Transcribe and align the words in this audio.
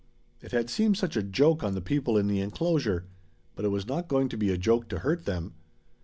It 0.41 0.51
had 0.51 0.71
seemed 0.71 0.97
such 0.97 1.15
a 1.15 1.21
joke 1.21 1.63
on 1.63 1.75
the 1.75 1.79
people 1.79 2.17
in 2.17 2.25
the 2.25 2.39
enclosure. 2.41 3.05
But 3.55 3.65
it 3.65 3.69
was 3.69 3.85
not 3.87 4.07
going 4.07 4.29
to 4.29 4.35
be 4.37 4.49
a 4.49 4.57
joke 4.57 4.87
to 4.89 4.97
hurt 5.05 5.25
them. 5.25 5.53